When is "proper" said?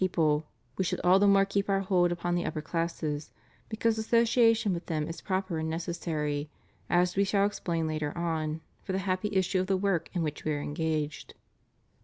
5.21-5.59